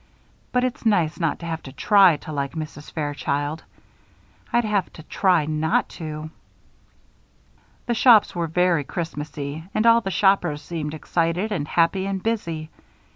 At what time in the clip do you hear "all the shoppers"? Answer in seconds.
9.85-10.63